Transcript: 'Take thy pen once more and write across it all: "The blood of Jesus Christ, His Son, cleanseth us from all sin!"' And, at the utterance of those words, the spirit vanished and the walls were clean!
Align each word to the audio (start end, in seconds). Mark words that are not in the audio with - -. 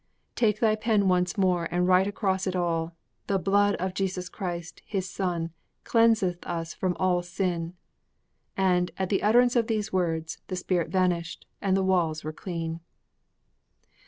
'Take 0.33 0.59
thy 0.59 0.75
pen 0.75 1.07
once 1.07 1.37
more 1.37 1.65
and 1.69 1.87
write 1.87 2.07
across 2.07 2.47
it 2.47 2.55
all: 2.55 2.95
"The 3.27 3.37
blood 3.37 3.75
of 3.75 3.93
Jesus 3.93 4.29
Christ, 4.29 4.81
His 4.83 5.07
Son, 5.07 5.51
cleanseth 5.83 6.43
us 6.47 6.73
from 6.73 6.95
all 6.99 7.21
sin!"' 7.21 7.75
And, 8.57 8.89
at 8.97 9.09
the 9.09 9.21
utterance 9.21 9.55
of 9.55 9.67
those 9.67 9.93
words, 9.93 10.39
the 10.47 10.55
spirit 10.55 10.89
vanished 10.89 11.45
and 11.61 11.77
the 11.77 11.83
walls 11.83 12.23
were 12.23 12.33
clean! 12.33 12.79